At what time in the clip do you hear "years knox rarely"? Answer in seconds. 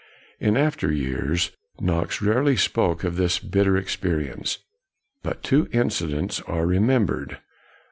0.91-2.55